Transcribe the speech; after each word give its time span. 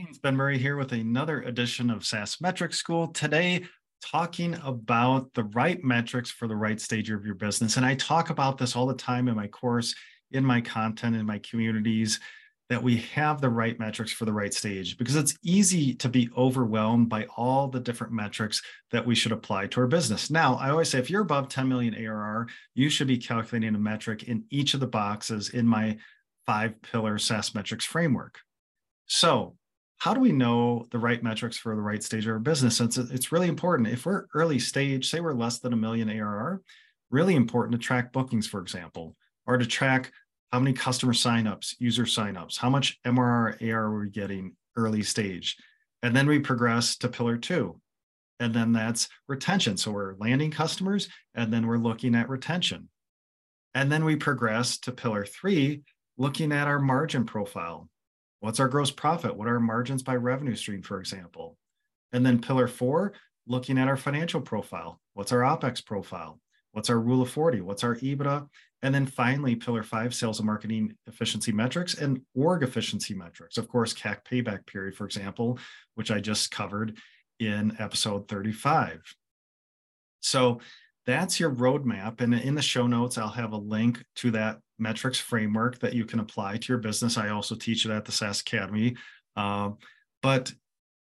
It's 0.00 0.18
Ben 0.18 0.36
Murray 0.36 0.58
here 0.58 0.76
with 0.76 0.92
another 0.92 1.42
edition 1.42 1.90
of 1.90 2.06
SaaS 2.06 2.40
Metrics 2.40 2.78
School. 2.78 3.08
Today, 3.08 3.64
talking 4.00 4.54
about 4.62 5.34
the 5.34 5.42
right 5.42 5.82
metrics 5.82 6.30
for 6.30 6.46
the 6.46 6.54
right 6.54 6.80
stage 6.80 7.10
of 7.10 7.26
your 7.26 7.34
business. 7.34 7.76
And 7.76 7.84
I 7.84 7.96
talk 7.96 8.30
about 8.30 8.58
this 8.58 8.76
all 8.76 8.86
the 8.86 8.94
time 8.94 9.26
in 9.26 9.34
my 9.34 9.48
course, 9.48 9.96
in 10.30 10.44
my 10.44 10.60
content, 10.60 11.16
in 11.16 11.26
my 11.26 11.40
communities, 11.40 12.20
that 12.68 12.80
we 12.80 12.98
have 13.12 13.40
the 13.40 13.48
right 13.48 13.76
metrics 13.80 14.12
for 14.12 14.24
the 14.24 14.32
right 14.32 14.54
stage 14.54 14.96
because 14.98 15.16
it's 15.16 15.36
easy 15.42 15.94
to 15.94 16.08
be 16.08 16.30
overwhelmed 16.36 17.08
by 17.08 17.26
all 17.36 17.66
the 17.66 17.80
different 17.80 18.12
metrics 18.12 18.62
that 18.92 19.04
we 19.04 19.16
should 19.16 19.32
apply 19.32 19.66
to 19.66 19.80
our 19.80 19.88
business. 19.88 20.30
Now, 20.30 20.54
I 20.58 20.70
always 20.70 20.90
say 20.90 21.00
if 21.00 21.10
you're 21.10 21.22
above 21.22 21.48
10 21.48 21.68
million 21.68 21.96
ARR, 21.96 22.46
you 22.76 22.88
should 22.88 23.08
be 23.08 23.18
calculating 23.18 23.74
a 23.74 23.80
metric 23.80 24.22
in 24.22 24.44
each 24.50 24.74
of 24.74 24.80
the 24.80 24.86
boxes 24.86 25.48
in 25.48 25.66
my 25.66 25.98
five 26.46 26.80
pillar 26.82 27.18
SaaS 27.18 27.52
metrics 27.52 27.84
framework. 27.84 28.38
So, 29.06 29.56
how 29.98 30.14
do 30.14 30.20
we 30.20 30.32
know 30.32 30.86
the 30.90 30.98
right 30.98 31.22
metrics 31.22 31.56
for 31.56 31.74
the 31.74 31.82
right 31.82 32.02
stage 32.02 32.26
of 32.26 32.32
our 32.32 32.38
business? 32.38 32.80
It's, 32.80 32.96
it's 32.96 33.32
really 33.32 33.48
important. 33.48 33.88
If 33.88 34.06
we're 34.06 34.26
early 34.32 34.58
stage, 34.58 35.10
say 35.10 35.20
we're 35.20 35.32
less 35.32 35.58
than 35.58 35.72
a 35.72 35.76
million 35.76 36.08
ARR, 36.08 36.62
really 37.10 37.34
important 37.34 37.72
to 37.72 37.84
track 37.84 38.12
bookings, 38.12 38.46
for 38.46 38.60
example, 38.60 39.16
or 39.46 39.58
to 39.58 39.66
track 39.66 40.12
how 40.52 40.60
many 40.60 40.72
customer 40.72 41.12
signups, 41.12 41.74
user 41.78 42.04
signups, 42.04 42.56
how 42.56 42.70
much 42.70 42.98
MRR 43.04 43.60
ARR 43.60 43.84
are 43.84 44.00
we 44.00 44.10
getting 44.10 44.56
early 44.76 45.02
stage. 45.02 45.56
And 46.02 46.14
then 46.14 46.28
we 46.28 46.38
progress 46.38 46.96
to 46.98 47.08
pillar 47.08 47.36
two. 47.36 47.80
And 48.40 48.54
then 48.54 48.72
that's 48.72 49.08
retention. 49.26 49.76
So 49.76 49.90
we're 49.90 50.14
landing 50.14 50.52
customers 50.52 51.08
and 51.34 51.52
then 51.52 51.66
we're 51.66 51.76
looking 51.76 52.14
at 52.14 52.28
retention. 52.28 52.88
And 53.74 53.90
then 53.90 54.04
we 54.04 54.14
progress 54.14 54.78
to 54.80 54.92
pillar 54.92 55.26
three, 55.26 55.82
looking 56.16 56.52
at 56.52 56.68
our 56.68 56.78
margin 56.78 57.24
profile. 57.24 57.88
What's 58.40 58.60
our 58.60 58.68
gross 58.68 58.90
profit? 58.90 59.36
What 59.36 59.48
are 59.48 59.54
our 59.54 59.60
margins 59.60 60.02
by 60.02 60.16
revenue 60.16 60.54
stream, 60.54 60.82
for 60.82 61.00
example? 61.00 61.56
And 62.12 62.24
then 62.24 62.40
pillar 62.40 62.68
four, 62.68 63.12
looking 63.46 63.78
at 63.78 63.88
our 63.88 63.96
financial 63.96 64.40
profile. 64.40 65.00
What's 65.14 65.32
our 65.32 65.40
OPEX 65.40 65.84
profile? 65.84 66.40
What's 66.72 66.90
our 66.90 67.00
rule 67.00 67.22
of 67.22 67.30
40? 67.30 67.62
What's 67.62 67.82
our 67.82 67.96
EBITDA? 67.96 68.46
And 68.82 68.94
then 68.94 69.06
finally, 69.06 69.56
pillar 69.56 69.82
five, 69.82 70.14
sales 70.14 70.38
and 70.38 70.46
marketing 70.46 70.94
efficiency 71.06 71.50
metrics 71.50 71.94
and 71.94 72.20
org 72.34 72.62
efficiency 72.62 73.14
metrics. 73.14 73.58
Of 73.58 73.68
course, 73.68 73.92
CAC 73.92 74.18
payback 74.30 74.66
period, 74.66 74.94
for 74.94 75.04
example, 75.04 75.58
which 75.96 76.10
I 76.10 76.20
just 76.20 76.50
covered 76.50 76.96
in 77.40 77.76
episode 77.80 78.28
35. 78.28 79.00
So 80.20 80.60
that's 81.06 81.40
your 81.40 81.50
roadmap. 81.50 82.20
And 82.20 82.34
in 82.34 82.54
the 82.54 82.62
show 82.62 82.86
notes, 82.86 83.18
I'll 83.18 83.28
have 83.28 83.52
a 83.52 83.56
link 83.58 84.04
to 84.16 84.30
that 84.32 84.58
metrics 84.78 85.18
framework 85.18 85.78
that 85.80 85.94
you 85.94 86.04
can 86.04 86.20
apply 86.20 86.56
to 86.56 86.72
your 86.72 86.78
business. 86.78 87.16
I 87.16 87.30
also 87.30 87.54
teach 87.54 87.84
it 87.84 87.90
at 87.90 88.04
the 88.04 88.12
SaaS 88.12 88.40
Academy. 88.40 88.96
Uh, 89.36 89.70
but 90.22 90.52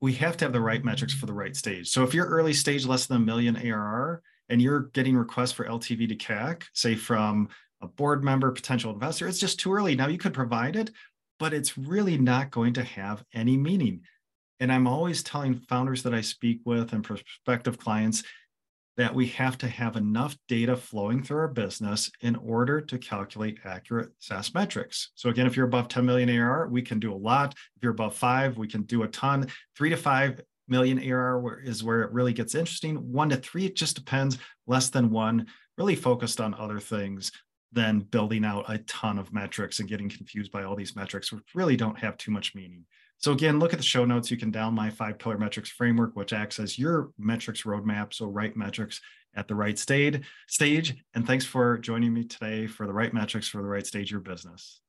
we 0.00 0.12
have 0.14 0.36
to 0.36 0.44
have 0.44 0.52
the 0.52 0.60
right 0.60 0.84
metrics 0.84 1.14
for 1.14 1.26
the 1.26 1.32
right 1.32 1.56
stage. 1.56 1.88
So 1.88 2.02
if 2.02 2.14
you're 2.14 2.26
early 2.26 2.52
stage, 2.52 2.86
less 2.86 3.06
than 3.06 3.18
a 3.18 3.24
million 3.24 3.56
ARR, 3.56 4.22
and 4.48 4.60
you're 4.60 4.90
getting 4.92 5.16
requests 5.16 5.52
for 5.52 5.64
LTV 5.64 6.08
to 6.08 6.16
CAC, 6.16 6.64
say 6.74 6.94
from 6.94 7.48
a 7.80 7.86
board 7.86 8.22
member, 8.22 8.50
potential 8.50 8.92
investor, 8.92 9.26
it's 9.28 9.38
just 9.38 9.58
too 9.58 9.72
early. 9.72 9.94
Now 9.94 10.08
you 10.08 10.18
could 10.18 10.34
provide 10.34 10.76
it, 10.76 10.90
but 11.38 11.54
it's 11.54 11.78
really 11.78 12.18
not 12.18 12.50
going 12.50 12.74
to 12.74 12.84
have 12.84 13.24
any 13.32 13.56
meaning. 13.56 14.02
And 14.60 14.72
I'm 14.72 14.86
always 14.86 15.22
telling 15.22 15.60
founders 15.68 16.02
that 16.02 16.14
I 16.14 16.20
speak 16.20 16.60
with 16.64 16.92
and 16.92 17.02
prospective 17.02 17.78
clients 17.78 18.22
that 18.96 19.14
we 19.14 19.26
have 19.26 19.58
to 19.58 19.68
have 19.68 19.96
enough 19.96 20.36
data 20.48 20.76
flowing 20.76 21.22
through 21.22 21.38
our 21.38 21.48
business 21.48 22.10
in 22.20 22.36
order 22.36 22.80
to 22.80 22.98
calculate 22.98 23.58
accurate 23.64 24.10
SaaS 24.18 24.54
metrics. 24.54 25.10
So 25.14 25.30
again, 25.30 25.46
if 25.46 25.56
you're 25.56 25.66
above 25.66 25.88
10 25.88 26.04
million 26.06 26.30
ARR, 26.30 26.68
we 26.68 26.82
can 26.82 27.00
do 27.00 27.12
a 27.12 27.16
lot. 27.16 27.54
If 27.76 27.82
you're 27.82 27.92
above 27.92 28.14
five, 28.14 28.56
we 28.56 28.68
can 28.68 28.82
do 28.82 29.02
a 29.02 29.08
ton. 29.08 29.48
Three 29.76 29.90
to 29.90 29.96
five 29.96 30.40
million 30.68 30.98
ARR 30.98 31.60
is 31.60 31.82
where 31.82 32.02
it 32.02 32.12
really 32.12 32.32
gets 32.32 32.54
interesting. 32.54 32.96
One 33.12 33.30
to 33.30 33.36
three, 33.36 33.66
it 33.66 33.76
just 33.76 33.96
depends. 33.96 34.38
Less 34.66 34.90
than 34.90 35.10
one, 35.10 35.46
really 35.76 35.96
focused 35.96 36.40
on 36.40 36.54
other 36.54 36.80
things 36.80 37.32
than 37.74 38.00
building 38.00 38.44
out 38.44 38.64
a 38.68 38.78
ton 38.78 39.18
of 39.18 39.32
metrics 39.32 39.80
and 39.80 39.88
getting 39.88 40.08
confused 40.08 40.50
by 40.52 40.62
all 40.64 40.76
these 40.76 40.96
metrics, 40.96 41.32
which 41.32 41.42
really 41.54 41.76
don't 41.76 41.98
have 41.98 42.16
too 42.16 42.30
much 42.30 42.54
meaning. 42.54 42.84
So 43.18 43.32
again, 43.32 43.58
look 43.58 43.72
at 43.72 43.78
the 43.78 43.84
show 43.84 44.04
notes. 44.04 44.30
You 44.30 44.36
can 44.36 44.52
download 44.52 44.74
my 44.74 44.90
five 44.90 45.18
pillar 45.18 45.38
metrics 45.38 45.70
framework, 45.70 46.14
which 46.14 46.32
acts 46.32 46.58
as 46.58 46.78
your 46.78 47.10
metrics 47.18 47.62
roadmap. 47.62 48.14
So 48.14 48.26
right 48.26 48.56
metrics 48.56 49.00
at 49.34 49.48
the 49.48 49.54
right 49.54 49.78
stage. 49.78 50.24
Stage. 50.46 50.94
And 51.14 51.26
thanks 51.26 51.44
for 51.44 51.78
joining 51.78 52.12
me 52.12 52.24
today 52.24 52.66
for 52.66 52.86
the 52.86 52.92
right 52.92 53.12
metrics 53.12 53.48
for 53.48 53.62
the 53.62 53.68
right 53.68 53.86
stage 53.86 54.08
of 54.08 54.12
your 54.12 54.20
business. 54.20 54.80